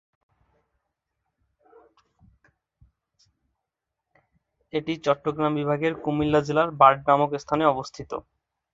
[4.73, 8.11] এটি চট্টগ্রাম বিভাগের কুমিল্লা জেলার "বার্ড" নামক স্থানে অবস্থিত।